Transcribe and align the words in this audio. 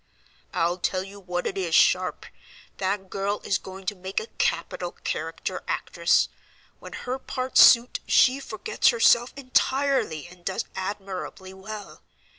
"I'll 0.51 0.79
tell 0.79 1.03
you 1.03 1.19
what 1.19 1.45
it 1.45 1.59
is, 1.59 1.75
Sharp, 1.75 2.25
that 2.77 3.07
girl 3.11 3.39
is 3.43 3.59
going 3.59 3.85
to 3.85 3.93
make 3.95 4.19
a 4.19 4.25
capital 4.39 4.93
character 4.93 5.61
actress. 5.67 6.27
When 6.79 6.93
her 6.93 7.19
parts 7.19 7.61
suit, 7.61 7.99
she 8.07 8.39
forgets 8.39 8.87
herself 8.87 9.31
entirely 9.37 10.25
and 10.27 10.43
does 10.43 10.65
admirably 10.75 11.53
well. 11.53 12.01